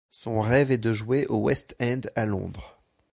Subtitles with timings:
[0.09, 2.79] Son rêve est de jouer au West End à Londres.